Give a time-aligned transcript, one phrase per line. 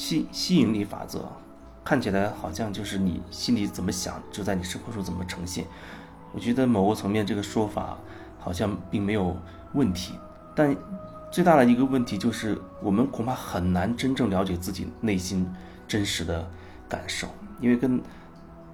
[0.00, 1.30] 吸吸引力法则，
[1.84, 5.66] 看起来好像就是你心里怎么想，就在你生活中怎么呈现。
[6.32, 7.98] 我觉得某个层面这个说法
[8.38, 9.36] 好像并没有
[9.74, 10.14] 问题，
[10.54, 10.74] 但
[11.30, 15.46] 最大的一个问题就是，我们恐怕很难真正了解自己内心
[15.86, 16.50] 真实的
[16.88, 17.28] 感受，
[17.60, 18.00] 因为跟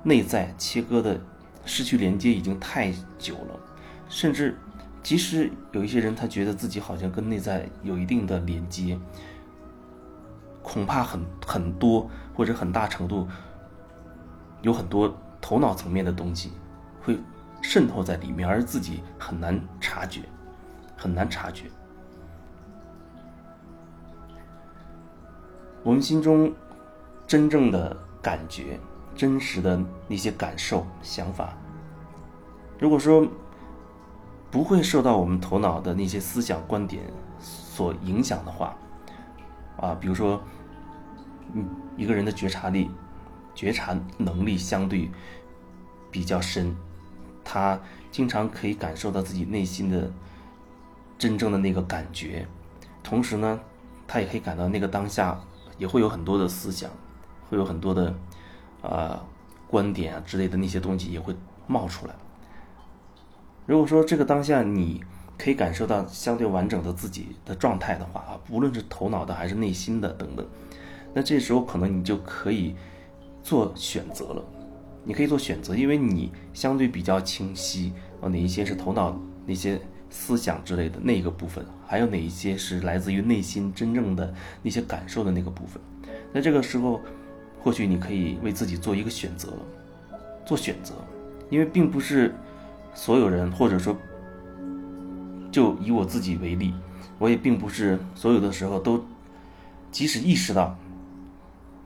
[0.04, 1.20] 内在切割的
[1.64, 3.58] 失去连接已经太久了，
[4.08, 4.56] 甚至
[5.02, 8.96] 即使有一些人他觉得自己好像跟内在有一定的连接，
[10.66, 13.28] 恐怕很很多或者很大程度
[14.62, 16.52] 有很多头脑层面的东西
[17.00, 17.16] 会。
[17.62, 20.20] 渗透在里面，而自己很难察觉，
[20.96, 21.64] 很难察觉。
[25.82, 26.52] 我们心中
[27.26, 28.78] 真正的感觉、
[29.16, 31.54] 真实的那些感受、想法，
[32.78, 33.26] 如果说
[34.48, 37.02] 不会受到我们头脑的那些思想观点
[37.40, 38.76] 所影响的话，
[39.80, 40.42] 啊，比如说，
[41.52, 42.90] 嗯，一个人的觉察力、
[43.54, 45.10] 觉察能力相对
[46.10, 46.74] 比较深。
[47.48, 47.78] 他
[48.10, 50.10] 经常可以感受到自己内心的
[51.16, 52.44] 真正的那个感觉，
[53.02, 53.60] 同时呢，
[54.08, 55.40] 他也可以感到那个当下
[55.78, 56.90] 也会有很多的思想，
[57.48, 58.12] 会有很多的
[58.82, 59.24] 啊
[59.68, 61.36] 观点啊之类的那些东西也会
[61.68, 62.14] 冒出来。
[63.64, 65.04] 如果说这个当下你
[65.38, 70.46] 可以感受到相对完整的自己的状态的话啊，无论是头脑的还是内心的等等，
[71.12, 72.74] 那这时候可能你就可以
[73.42, 74.44] 做选择了。
[75.08, 85.80] 你可以做选择，因为你相对比较清晰啊，哪一些是头脑那些思想之类的那个部分，还有哪一些是来自于内心真正的那些感受的那个部分。
[86.32, 87.00] 那这个时候，
[87.60, 90.94] 或许你可以为自己做一个选择了，做选择，
[91.50, 92.34] 因为并不是
[92.92, 93.96] 所有人，或者说，
[95.56, 96.74] 就以我自己为例，
[97.18, 99.02] 我也并不是所有的时候都，
[99.90, 100.76] 即使意识到，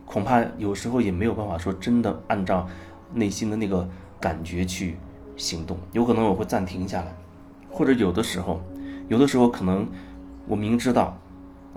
[0.04, 2.68] 恐怕有时候也没有办法说真的按照。
[3.12, 3.88] 内心的那个
[4.20, 4.96] 感觉去
[5.36, 7.12] 行动，有可能我会暂停下来，
[7.68, 8.60] 或者有的时候，
[9.08, 9.86] 有的时候可能
[10.48, 11.16] 我明知道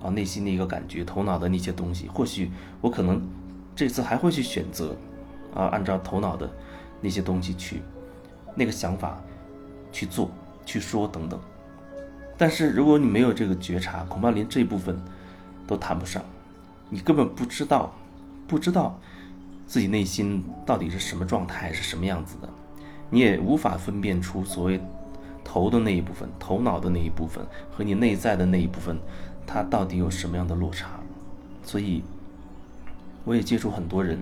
[0.01, 2.51] 啊内心的一个感觉，头脑的那些东西，或许
[2.81, 3.21] 我可能
[3.75, 4.95] 这次还会去选择
[5.53, 6.49] 啊按照头脑的
[7.01, 7.81] 那些东西去
[8.55, 9.19] 那个想法
[9.91, 10.31] 去做、
[10.65, 11.39] 去说等等。
[12.43, 15.01] 但是如果你没有这个觉察，恐怕连这部分
[15.65, 16.21] 都谈不上，
[16.89, 17.93] 你根本不知道，
[18.45, 18.99] 不知道。
[19.65, 22.49] 自己内心到底是什么状态，是什么样子的，
[23.09, 24.77] 你也无法分辨出所谓
[25.41, 28.97] 头的那一部分、头脑的那一部分和你内在的那一部分，
[29.47, 30.99] 它到底有什么样的落差。
[31.63, 32.03] 所以，
[33.23, 34.21] 我也接触很多人，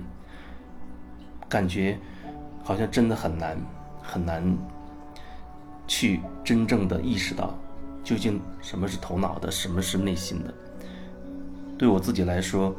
[1.50, 1.98] 感觉
[2.64, 3.58] 好像真的很难
[4.00, 4.56] 很难
[5.88, 7.58] 去真正的意识到
[8.04, 10.54] 究竟什么是头脑的，什么是内心的。
[11.78, 12.76] 对我自己来说。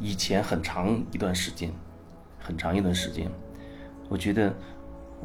[0.00, 1.72] 以前很长一段时间，
[2.38, 3.28] 很长一段时间，
[4.08, 4.54] 我觉得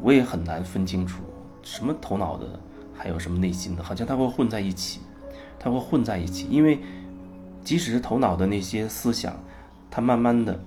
[0.02, 1.22] 我也很难分清楚
[1.62, 2.58] 什么头脑的，
[2.92, 4.98] 还有什么内心的，好像它会混在一起，
[5.60, 6.48] 它会混在一起。
[6.50, 6.80] 因为
[7.62, 9.38] 即使是头脑的那些思想，
[9.88, 10.58] 它慢慢的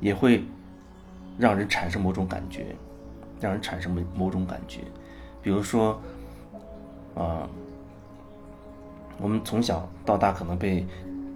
[0.00, 0.44] 也会
[1.38, 2.74] 让人产生某种感觉，
[3.40, 4.80] 让人产生某某种感觉。
[5.40, 6.02] 比如说，
[7.14, 7.48] 啊，
[9.18, 10.86] 我们从小到大可能被。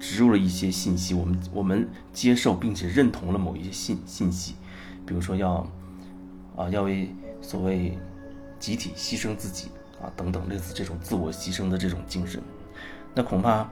[0.00, 4.54] 植入了一些信息，我们我们接受并且认同了某一些信信息，
[5.04, 5.66] 比如说要
[6.56, 7.12] 啊要为
[7.42, 7.98] 所谓
[8.60, 12.40] 集体牺牲自己啊等等类似这种自我牺牲的这种精神，
[13.12, 13.68] 那恐怕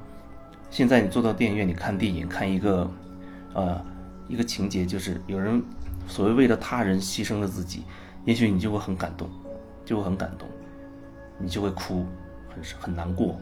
[0.69, 2.91] 现在你坐到电影院里看电影，看一个
[3.55, 3.81] 呃
[4.27, 5.63] 一个情节，就是有人
[6.09, 7.85] 所谓为了他人牺牲了自己，
[8.25, 9.31] 也许你就会很感动，
[9.85, 10.49] 就会很感动，
[11.39, 12.07] 你就会哭，
[12.55, 13.39] 很很难过。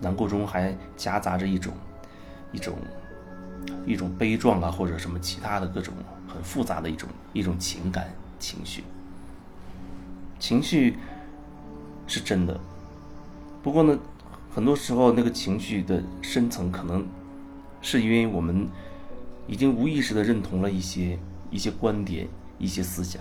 [0.00, 1.72] 难过中还夹杂着一种，
[2.52, 2.76] 一种，
[3.84, 5.92] 一种悲壮啊，或者什么其他的各种
[6.28, 8.84] 很复杂的一种一种情感情绪。
[10.38, 10.96] 情绪
[12.06, 12.60] 是真的，
[13.60, 13.98] 不过呢，
[14.54, 17.04] 很多时候那个情绪的深层可能
[17.82, 18.68] 是因为我们
[19.48, 21.18] 已经无意识的认同了一些
[21.50, 23.20] 一些观点、一些思想。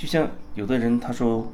[0.00, 1.46] 就像有的人他说，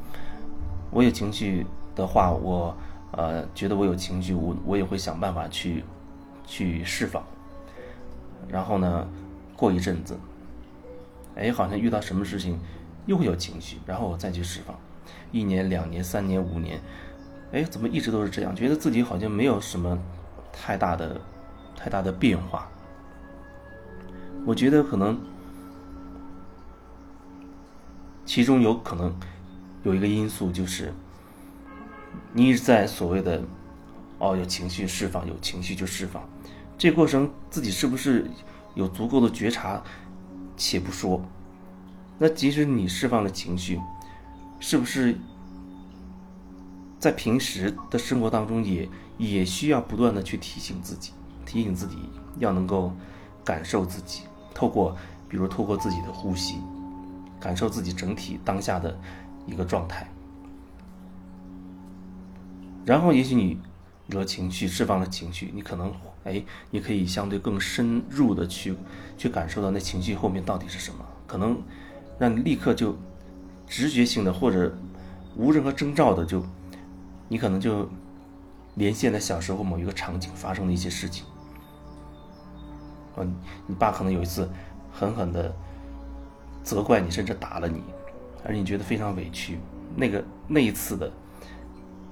[0.92, 1.66] 我有情绪。
[1.96, 2.76] 的话，我
[3.12, 5.82] 呃觉得我有情绪，我我也会想办法去
[6.46, 7.24] 去释放。
[8.48, 9.08] 然后呢，
[9.56, 10.14] 过一阵子，
[11.36, 12.60] 哎，好像遇到什么事情
[13.06, 14.76] 又会有情绪，然后我再去释放。
[15.32, 16.78] 一年、两年、三年、五年，
[17.50, 18.54] 哎，怎么一直都是这样？
[18.54, 19.98] 觉得自己好像没有什么
[20.52, 21.18] 太大的
[21.74, 22.68] 太大的变化。
[24.44, 25.18] 我觉得可能
[28.26, 29.14] 其中有可能
[29.84, 30.92] 有一个因素就是。
[32.32, 33.42] 你一直在所谓的，
[34.18, 36.22] 哦，有情绪释放，有情绪就释放。
[36.76, 38.30] 这过程自己是不是
[38.74, 39.82] 有足够的觉察，
[40.54, 41.22] 且不说。
[42.18, 43.80] 那即使你释放了情绪，
[44.60, 45.16] 是不是
[46.98, 48.86] 在平时的生活当中也
[49.16, 51.12] 也需要不断的去提醒自己，
[51.46, 51.96] 提醒自己
[52.38, 52.92] 要能够
[53.44, 54.22] 感受自己，
[54.54, 54.94] 透过
[55.28, 56.56] 比如透过自己的呼吸，
[57.40, 58.98] 感受自己整体当下的
[59.46, 60.08] 一个状态。
[62.84, 63.58] 然后也许你
[64.06, 65.92] 有了情绪，释放了情绪，你可能
[66.24, 68.74] 哎，你可以相对更深入的去
[69.16, 71.60] 去感受到那情绪后面到底是什么，可能。
[72.18, 72.96] 让你立刻就
[73.66, 74.74] 直觉性的或者
[75.36, 76.42] 无任何征兆的就，
[77.28, 77.86] 你可能就
[78.76, 81.26] 连线在小时候某一个场景发生的一些事情。
[83.18, 83.34] 嗯，
[83.66, 84.48] 你爸可能有一次
[84.90, 85.54] 狠狠的
[86.66, 87.80] 责怪你，甚至打了你，
[88.44, 89.60] 而你觉得非常委屈。
[89.94, 91.08] 那个那一次的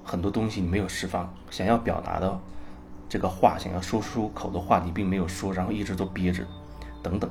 [0.01, 2.39] 很多东西你没有释放，想要表达的
[3.09, 6.45] 这个话，想要说出口的话，你并没有说，然后一直都憋着，
[7.03, 7.29] 等等。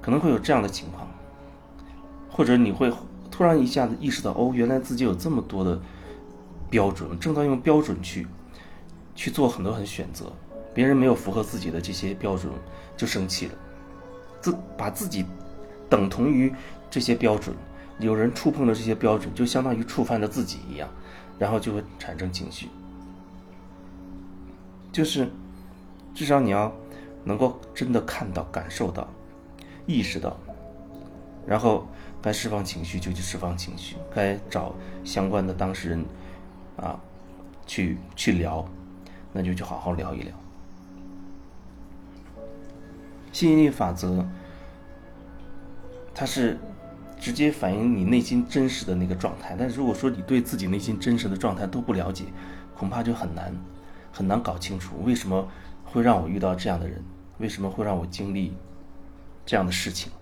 [0.00, 1.08] 可能会有这样的情况，
[2.30, 2.92] 或者你会
[3.32, 5.76] 突然一下子意识到，哦，原来自己有这么多的
[6.70, 8.28] 标准，正在用标准去
[9.16, 10.32] 去做很多很选择，
[10.72, 12.52] 别人没有符合自己的这些标准，
[12.96, 13.54] 就生气了，
[14.40, 15.24] 自把自己
[15.88, 16.52] 等同于
[16.90, 17.54] 这些标准，
[17.98, 20.88] 有人触碰了这些标准，就相当于触犯了自己一样，
[21.38, 22.68] 然后就会产生情绪，
[24.92, 25.30] 就是
[26.14, 26.72] 至少你要
[27.24, 29.08] 能够真的看到、感受到。
[29.86, 30.36] 意识到，
[31.44, 31.84] 然后
[32.22, 34.72] 该释放情绪就去释放情绪，该找
[35.04, 36.04] 相关的当事人，
[36.76, 37.00] 啊，
[37.66, 38.64] 去去聊，
[39.32, 40.32] 那就去好好聊一聊。
[43.32, 44.24] 吸引力法则，
[46.14, 46.58] 它是
[47.18, 49.56] 直接反映你内心真实的那个状态。
[49.58, 52.24] 但如果说你对自己内心真实的状态都不了解，
[52.76, 53.52] 恐怕就很难
[54.12, 55.48] 很难搞清楚为什么
[55.84, 57.02] 会让我遇到这样的人，
[57.38, 58.54] 为什么会让我经历。
[59.46, 60.12] 这样的事情，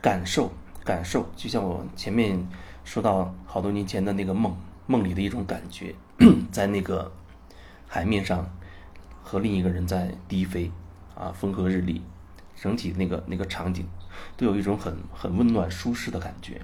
[0.00, 0.50] 感受
[0.82, 2.48] 感受，就像我前面
[2.84, 4.56] 说到好多年前的那个梦，
[4.86, 5.94] 梦里的一种感觉，
[6.50, 7.12] 在那个
[7.86, 8.48] 海面上
[9.22, 10.70] 和另一个人在低飞，
[11.14, 12.02] 啊，风和日丽，
[12.56, 13.86] 整体那个那个场景
[14.36, 16.60] 都有一种很很温暖舒适的感觉。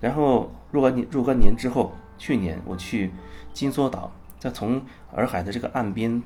[0.00, 3.10] 然后若干年若干年之后，去年我去
[3.52, 4.82] 金梭岛，在从
[5.14, 6.22] 洱海的这个岸边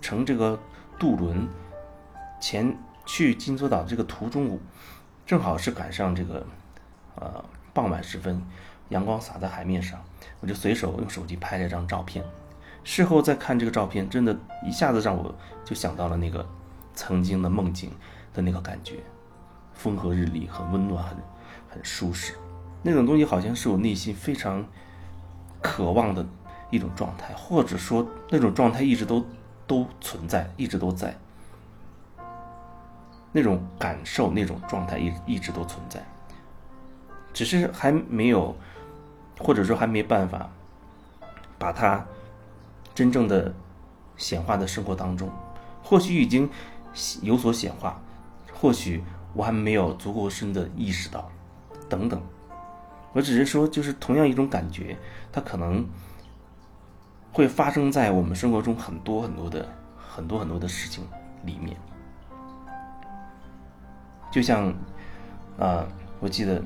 [0.00, 0.58] 乘这个
[0.98, 1.48] 渡轮。
[2.40, 2.76] 前
[3.06, 4.58] 去金梭岛这个途中，
[5.24, 6.44] 正好是赶上这个，
[7.14, 8.42] 呃，傍晚时分，
[8.88, 10.02] 阳光洒在海面上，
[10.40, 12.24] 我就随手用手机拍了一张照片。
[12.84, 15.34] 事后再看这个照片，真的一下子让我
[15.64, 16.46] 就想到了那个
[16.94, 17.90] 曾经的梦境
[18.34, 18.96] 的那个感觉，
[19.72, 21.16] 风和日丽，很温暖，很
[21.70, 22.34] 很舒适。
[22.82, 24.64] 那种东西好像是我内心非常
[25.60, 26.26] 渴望的
[26.70, 29.24] 一种状态，或者说那种状态一直都
[29.66, 31.16] 都存在，一直都在。
[33.34, 36.04] 那种感受，那种状态一一直都存在，
[37.32, 38.54] 只是还没有，
[39.38, 40.50] 或者说还没办法
[41.58, 42.04] 把它
[42.94, 43.52] 真正的
[44.16, 45.30] 显化的生活当中。
[45.82, 46.48] 或许已经
[47.22, 48.00] 有所显化，
[48.52, 49.02] 或许
[49.34, 51.30] 我还没有足够深的意识到，
[51.88, 52.20] 等等。
[53.12, 54.96] 我只是说，就是同样一种感觉，
[55.30, 55.86] 它可能
[57.32, 61.04] 会发生在我们生活中很多很多的很多很多的事情
[61.44, 61.76] 里面。
[64.30, 64.72] 就像，
[65.58, 65.86] 啊，
[66.20, 66.62] 我记得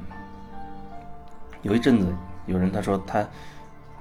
[1.63, 2.07] 有一阵子
[2.47, 3.27] 有人他说他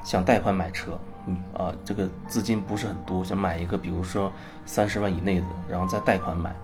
[0.06, 4.32] 想贷款买车，嗯啊，这个资金不是很多，想买一个比如说
[4.66, 6.56] 三十万以内的，然后再贷款买，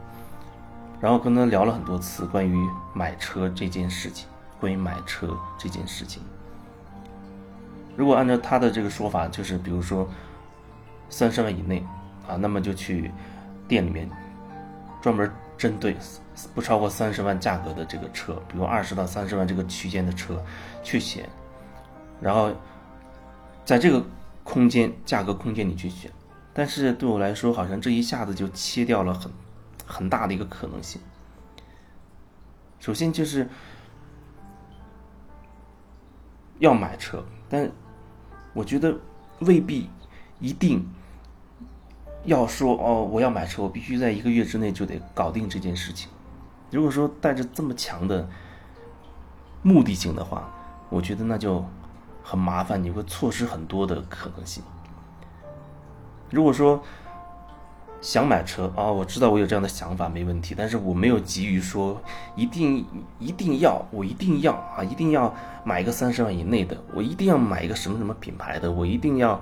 [1.02, 2.56] 然后跟他聊了很多次关于
[2.94, 4.28] 买车这件事情，
[4.60, 6.22] 关于买车这件事情。
[7.98, 10.08] 如果按照他的这个说法，就是比如说
[11.10, 11.84] 三十万以内
[12.28, 13.12] 啊，那么就去
[13.68, 14.08] 店里面
[15.02, 15.98] 专门针对。
[16.56, 20.42] 不超过三十万价格的这个车，比如二十到三十万这个区间的车，
[20.82, 21.30] 去选，
[22.22, 22.52] 然后
[23.72, 24.06] 在这个
[24.44, 26.12] 空间价格空间里去选，
[26.54, 29.32] 但是对我来说，好像这一下子就切掉了很
[29.86, 31.00] 很大的一个可能性。
[32.82, 33.48] 首先就是
[36.60, 37.72] 要买车，但
[38.52, 38.94] 我觉得
[39.40, 39.90] 未必
[40.42, 40.86] 一定。
[42.26, 46.10] 要说哦，我要买车，我必须在一个月之内就得搞定这件事情。
[46.72, 48.28] 如果说带着这么强的
[49.64, 50.52] 目的性的话，
[50.90, 51.66] 我觉得那就
[52.32, 54.64] 很麻烦，你会错失很多的可能性。
[56.30, 56.82] 如果说
[58.00, 62.02] 想买车啊，我知道我有这样的想法没问题，但是我没有急于说
[62.38, 62.86] 一定
[63.20, 65.36] 一定要，我一定要啊，一定要
[65.66, 69.38] 买一个三十万以内的，我一定要买一个什么什么品牌的，我一定要，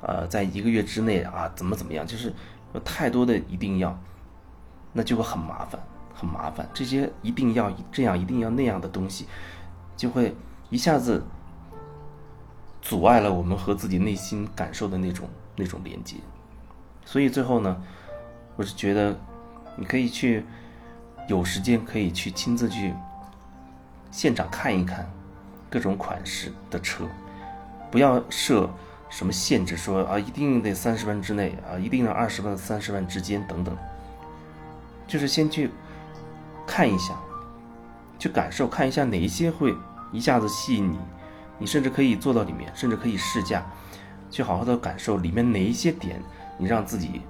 [0.00, 2.32] 呃，在一个月之内啊，怎么怎么样，就是
[2.72, 3.94] 有太多的一定要，
[4.94, 5.78] 那就会很麻烦，
[6.14, 6.66] 很麻烦。
[6.72, 9.26] 这些一定要这样，一定要那样的东西，
[9.98, 10.34] 就会
[10.70, 11.22] 一下子
[12.82, 16.16] 阻碍了我们和自己内心感受的那种那种连接。
[17.06, 17.82] 所以最后呢，
[18.56, 19.16] 我是觉得，
[19.76, 20.44] 你可以去
[21.28, 22.92] 有时间可以去亲自去
[24.10, 25.10] 现场看一看
[25.70, 27.06] 各种款式的车，
[27.90, 28.68] 不要设
[29.08, 33.76] 什么限制，说啊一定得三十万之内啊，一定要二十万三十万之间等等，
[35.06, 35.70] 就是先去
[36.66, 37.14] 看一下，
[38.18, 39.74] 去感受，看一下哪一些会
[40.12, 40.98] 一下子吸引你，
[41.62, 43.64] 你甚至可以坐到里面，甚至可以试驾，
[44.32, 46.20] 去好好的感受里面哪一些点。
[46.58, 47.22] 你让自己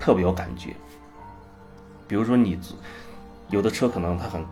[0.00, 0.74] 特别有感觉，
[2.08, 2.58] 比如说你
[3.50, 4.44] 有的车可能它很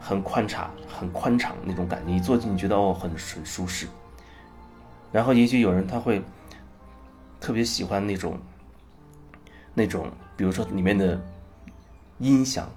[0.00, 3.86] 很宽敞、很宽敞那种感觉，你坐进去觉得哦很很舒适。
[5.12, 6.20] 然后也许有人他会
[7.40, 8.36] 特别喜欢那种
[9.74, 11.20] 那种，比如说里面的
[12.18, 12.68] 音响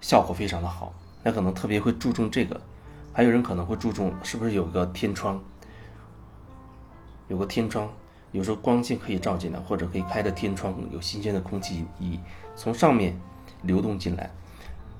[0.00, 2.58] 效果非常的好，那可能特别会注重这个。
[3.12, 5.40] 还有人可能会注重是不是有个天窗，
[7.28, 7.88] 有个天窗。
[8.32, 12.18] 有时候光线可以照进来，或者可以开着天窗，有新鲜的空气以
[12.56, 13.14] 从上面
[13.60, 14.30] 流动进来，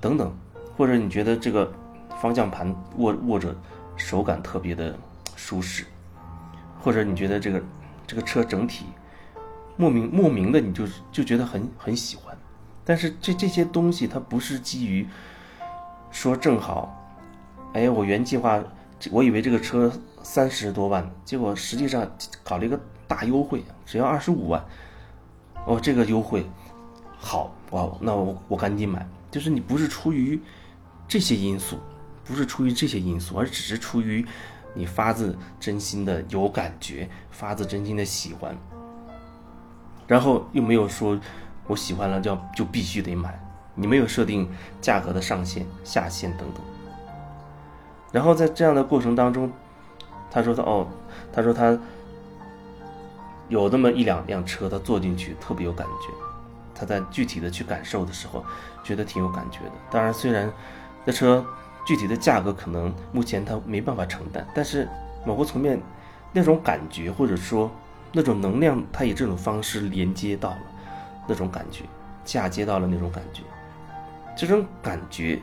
[0.01, 0.31] 等等。
[0.77, 1.73] 或者你觉得这个
[2.21, 3.55] 方向盘握握着
[3.97, 4.95] 手感特别的
[5.35, 5.87] 舒适，
[6.81, 7.63] 或者你觉得这个
[8.07, 8.87] 这个车整体
[9.77, 12.37] 莫名莫名的你就就觉得很很喜欢。
[12.85, 15.07] 但是这这些东西它不是基于
[16.11, 17.02] 说正好，
[17.75, 18.63] 哎，我原计划
[19.11, 22.11] 我以为这个车三十多万，结果实际上
[22.43, 22.79] 搞了一个。
[23.09, 24.65] 大优惠，只要二十五万，
[25.67, 26.47] 哦，这个优惠
[27.19, 29.07] 好哇，那我我赶紧买。
[29.31, 30.41] 就是你不是出于
[31.07, 31.79] 这些因素，
[32.25, 34.25] 不是出于这些因素，而只是出于
[34.73, 38.57] 你发自真心的有感觉，发自真心的喜欢，
[40.07, 41.21] 然后又没有说
[41.67, 43.39] 我喜欢了就就必须得买，
[43.75, 44.49] 你没有设定
[44.81, 46.63] 价格的上限、下限等等。
[48.13, 49.51] 然后在这样的过程当中，
[50.31, 50.87] 他说他哦，
[51.33, 51.77] 他说他。
[53.49, 56.09] 有那么一两辆车，他坐进去特别有感觉。
[56.75, 58.43] 他在具体的去感受的时候，
[58.83, 59.73] 觉得挺有感觉的。
[59.91, 60.51] 当然，虽然
[61.05, 61.45] 这车
[61.85, 64.89] 具体的价格可能目前他没办法承担，但是
[65.27, 65.79] 某个层面，
[66.33, 67.71] 那种感觉或者说
[68.11, 70.59] 那种能量，他以这种方式连接到了
[71.27, 71.85] 那种感觉，
[72.25, 73.43] 嫁接到了那种感觉。
[74.35, 75.39] 这种感觉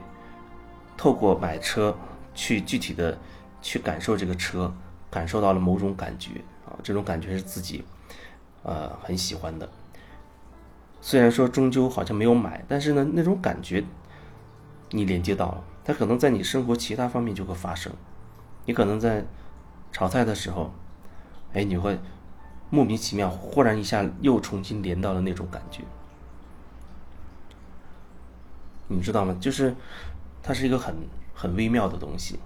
[0.97, 1.95] 透过买车
[2.39, 3.17] 去具体的
[3.61, 4.73] 去感受这个车，
[5.11, 6.31] 感受到了某种感觉
[6.65, 7.83] 啊，这种感觉是自己。
[8.63, 9.69] 呃，很喜欢的。
[11.01, 13.83] 虽然说终究好像没有买，但是呢，那种感觉
[14.91, 17.91] 你连接到了，它可能在你生活其他方面就会发生。
[18.65, 19.25] 你可能在
[19.91, 20.71] 炒菜的时候，
[21.53, 21.99] 哎，你会
[22.69, 25.83] 莫名其妙，忽然一下又重新连到了那种感觉。
[28.87, 29.35] 你知道吗？
[29.39, 29.75] 就是
[30.41, 30.95] 它是一个很
[31.39, 32.37] 很微妙的东西。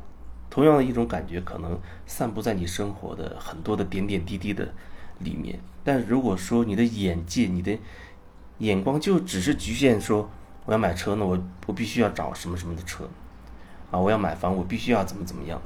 [0.49, 4.71] 同样的一种感觉，可能散布在你生活的很多的点点滴滴的。
[5.19, 7.77] 里面，但如果说你的眼界、你的
[8.57, 10.29] 眼光就只是局限说
[10.65, 13.07] 我要买车呢，我我必须要找什么什么的车，
[13.91, 15.61] 啊，我要买房，我必须要怎么怎么样，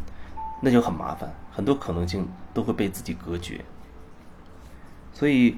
[0.61, 3.63] 那就很麻烦，很多可能性都会被自己隔绝。
[5.13, 5.57] 所以，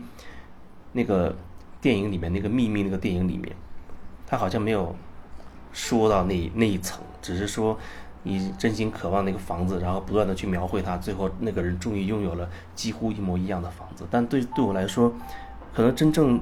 [0.94, 1.36] 那个
[1.82, 3.54] 电影里面那个秘密那个电影里面，
[4.26, 4.96] 他好像没有
[5.74, 7.78] 说到那那一层，只是说。
[8.22, 14.06] 你真心渴望那个房子，然后不断的去描绘它，最后那个人终于拥有了几乎一模一样的房子。
[14.12, 15.14] 但对对我来说，
[15.74, 16.38] 可能真正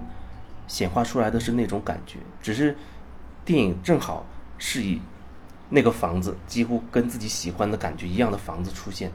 [0.68, 2.76] 显化出来的是那种感觉，只是
[3.46, 4.26] 电影正好
[4.58, 5.00] 是以
[5.70, 9.12] 那个房子几乎跟自己喜欢的感觉一样的房子出现，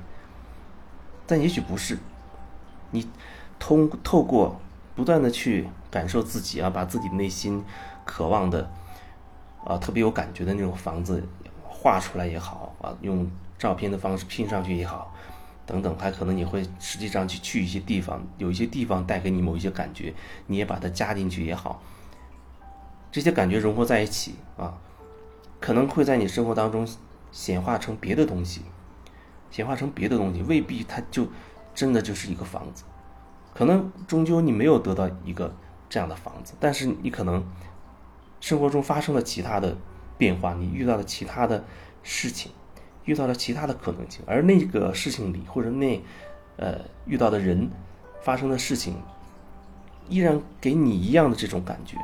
[1.27, 1.99] 但也许不是。
[2.93, 3.09] 你
[3.59, 4.61] 通透过
[4.95, 7.65] 不断的去感受自己啊，把自己内心
[8.05, 8.71] 渴望的
[9.65, 11.27] 啊特别有感觉的那种房子。
[11.83, 15.13] 画出来也好啊，用照片的方式拼上去也好，
[15.67, 20.15] 等等，还可能你会实际上去去一些地方，有一些地方带给你某一些感觉，
[20.47, 21.83] 你也把它加进去也好，
[23.11, 24.79] 这些感觉融合在一起啊，
[25.59, 26.87] 可能会在你生活当中
[27.33, 28.63] 显化成别的东西，
[29.51, 31.27] 显化成别的东西，未必它就
[31.75, 32.85] 真的就是一个房子，
[33.53, 35.53] 可能终究你没有得到一个
[35.89, 37.45] 这样的房子，但是你可能
[38.39, 39.77] 生活中发生了其他的。
[40.23, 41.65] 变化，你遇到了其他的
[42.05, 42.53] 事情，
[43.07, 46.01] 遇到了其他的可能性，而那个事情里或者那，
[46.59, 47.69] 呃，遇到的人
[48.23, 48.95] 发生的事情，
[50.09, 51.97] 依然给你一样的这种感觉，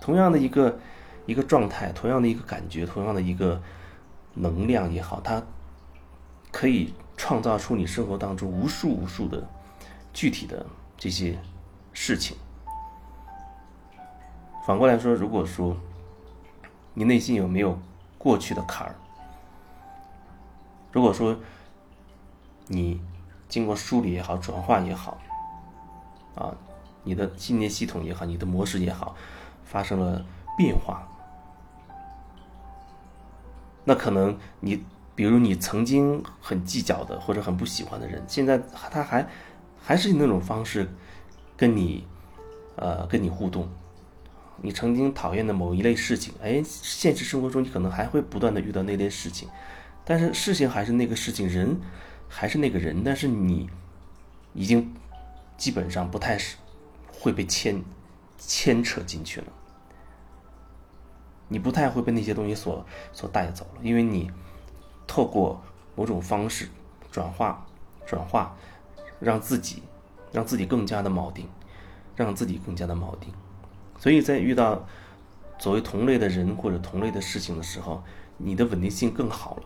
[0.00, 0.78] 同样的一个
[1.26, 3.60] 一个状态，同样的一个感觉，同样的一个
[4.34, 5.42] 能量也好，它
[6.52, 9.44] 可以创造出你生活当中无数无数的
[10.12, 10.64] 具体的
[10.96, 11.36] 这些
[11.92, 12.36] 事情。
[14.64, 15.76] 反过来说，如果说
[16.98, 17.78] 你内心有没有
[18.16, 18.94] 过去的坎儿，
[20.90, 21.36] 如果说
[22.68, 22.98] 你
[23.50, 25.18] 经过梳理也好，转化也好，
[26.34, 26.56] 啊，
[27.04, 29.14] 你的信念系统也好，你的模式也好，
[29.62, 30.24] 发生了
[30.56, 31.06] 变化，
[33.84, 34.82] 那可能你，
[35.14, 39.28] 比如你曾经很计较的或者很不喜欢的人，现在他还
[39.78, 40.90] 还是以那种方式
[41.58, 42.08] 跟你，
[42.76, 43.68] 呃，跟你互动。
[44.62, 49.48] 你曾经讨厌的某一类事情，哎，现实生活中你可能还会不断的遇到那类事情，
[50.04, 51.78] 但是事情还是那个事情，人
[52.28, 53.68] 还是那个人，但是你
[54.54, 54.94] 已经
[55.56, 56.56] 基本上不太是
[57.12, 57.82] 会被牵
[58.38, 59.46] 牵扯进去了，
[61.48, 64.30] 你不太会被那些东西所所带走了，因为你
[65.06, 65.62] 透过
[65.94, 66.68] 某种方式
[67.10, 67.66] 转化
[68.06, 68.56] 转化，
[69.20, 69.82] 让自己
[70.32, 71.46] 让自己更加的锚定，
[72.14, 73.32] 让自己更加的锚定。
[73.98, 74.86] 所以在遇到
[75.58, 78.02] 所谓同类的人或者同类的事情的时候，
[78.36, 79.62] 你的稳定性更好了，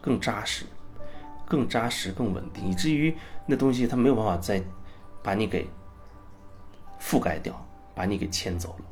[0.00, 0.64] 更扎实，
[1.46, 3.14] 更扎实，更稳定，以至于
[3.46, 4.62] 那东西它没有办法再
[5.22, 5.66] 把你给
[7.00, 8.84] 覆盖掉，把你给牵走了。